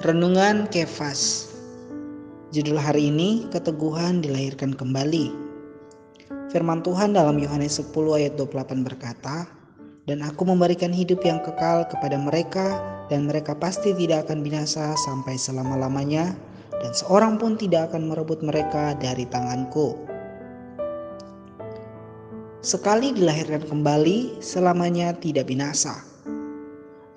[0.00, 1.52] Renungan Kefas.
[2.56, 5.28] Judul hari ini Keteguhan dilahirkan kembali.
[6.48, 9.44] Firman Tuhan dalam Yohanes 10 ayat 28 berkata
[10.08, 12.80] Dan aku memberikan hidup yang kekal kepada mereka
[13.12, 16.32] Dan mereka pasti tidak akan binasa sampai selama-lamanya
[16.80, 20.00] Dan seorang pun tidak akan merebut mereka dari tanganku.
[22.64, 26.09] Sekali dilahirkan kembali, selamanya tidak binasa.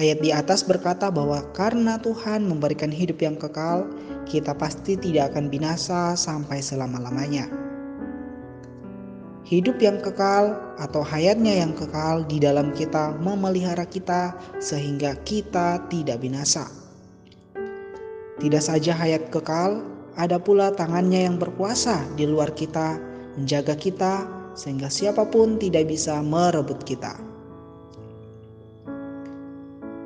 [0.00, 3.84] Ayat di atas berkata bahwa karena Tuhan memberikan hidup yang kekal,
[4.24, 7.44] kita pasti tidak akan binasa sampai selama-lamanya.
[9.44, 16.24] Hidup yang kekal atau hayatnya yang kekal di dalam kita memelihara kita sehingga kita tidak
[16.24, 16.64] binasa.
[18.40, 19.84] Tidak saja hayat kekal,
[20.16, 22.96] ada pula tangannya yang berkuasa di luar kita,
[23.36, 24.24] menjaga kita
[24.56, 27.29] sehingga siapa pun tidak bisa merebut kita.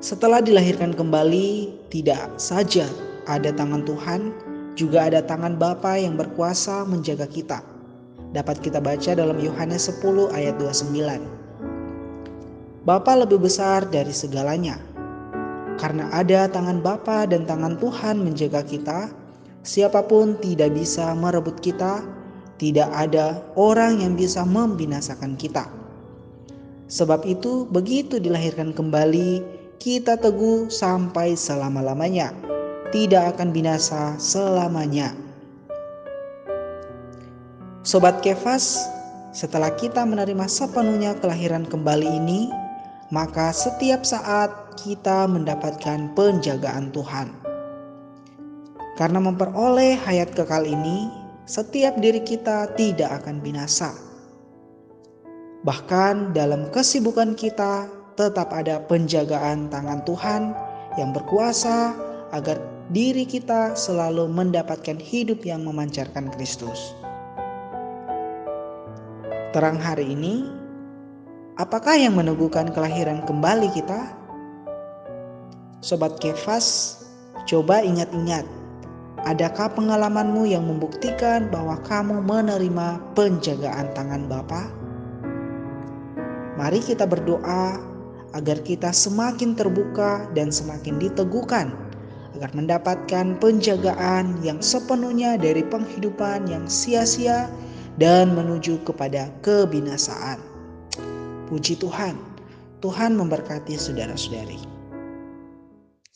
[0.00, 2.88] Setelah dilahirkan kembali, tidak saja
[3.28, 4.32] ada tangan Tuhan,
[4.72, 7.60] juga ada tangan Bapa yang berkuasa menjaga kita.
[8.32, 12.88] Dapat kita baca dalam Yohanes 10 ayat 29.
[12.88, 14.80] Bapa lebih besar dari segalanya.
[15.76, 19.12] Karena ada tangan Bapa dan tangan Tuhan menjaga kita,
[19.68, 22.00] siapa pun tidak bisa merebut kita,
[22.56, 25.68] tidak ada orang yang bisa membinasakan kita.
[26.88, 32.36] Sebab itu, begitu dilahirkan kembali, kita teguh sampai selama-lamanya,
[32.92, 35.16] tidak akan binasa selamanya.
[37.80, 38.76] Sobat Kefas,
[39.32, 42.52] setelah kita menerima sepenuhnya kelahiran kembali ini,
[43.08, 47.32] maka setiap saat kita mendapatkan penjagaan Tuhan.
[49.00, 51.08] Karena memperoleh hayat kekal ini,
[51.48, 53.96] setiap diri kita tidak akan binasa.
[55.64, 60.52] Bahkan dalam kesibukan kita, tetap ada penjagaan tangan Tuhan
[61.00, 61.96] yang berkuasa
[62.36, 62.60] agar
[62.92, 66.92] diri kita selalu mendapatkan hidup yang memancarkan Kristus.
[69.56, 70.44] Terang hari ini,
[71.56, 74.12] apakah yang meneguhkan kelahiran kembali kita?
[75.80, 77.00] Sobat Kefas,
[77.48, 78.44] coba ingat-ingat,
[79.24, 84.68] adakah pengalamanmu yang membuktikan bahwa kamu menerima penjagaan tangan Bapa?
[86.60, 87.89] Mari kita berdoa
[88.34, 91.74] agar kita semakin terbuka dan semakin diteguhkan
[92.38, 97.50] agar mendapatkan penjagaan yang sepenuhnya dari penghidupan yang sia-sia
[98.00, 100.40] dan menuju kepada kebinasaan.
[101.50, 102.16] Puji Tuhan,
[102.80, 104.79] Tuhan memberkati saudara-saudari.